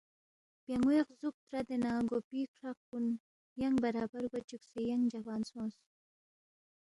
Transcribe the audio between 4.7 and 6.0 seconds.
ینگ جوان سونگس